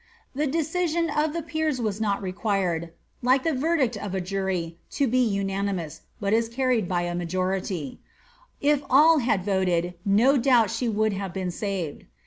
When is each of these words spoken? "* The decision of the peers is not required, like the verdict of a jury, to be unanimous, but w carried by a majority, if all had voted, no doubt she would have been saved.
"* 0.21 0.25
The 0.35 0.47
decision 0.47 1.11
of 1.11 1.31
the 1.31 1.43
peers 1.43 1.79
is 1.79 2.01
not 2.01 2.23
required, 2.23 2.91
like 3.21 3.43
the 3.43 3.53
verdict 3.53 3.95
of 3.97 4.15
a 4.15 4.19
jury, 4.19 4.79
to 4.97 5.05
be 5.05 5.19
unanimous, 5.23 6.01
but 6.19 6.31
w 6.33 6.49
carried 6.51 6.89
by 6.89 7.03
a 7.03 7.13
majority, 7.13 7.99
if 8.59 8.81
all 8.89 9.19
had 9.19 9.45
voted, 9.45 9.93
no 10.03 10.37
doubt 10.37 10.71
she 10.71 10.89
would 10.89 11.13
have 11.13 11.35
been 11.35 11.51
saved. 11.51 12.05